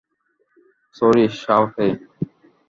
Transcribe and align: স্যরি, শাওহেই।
স্যরি, 0.95 1.25
শাওহেই। 1.41 1.91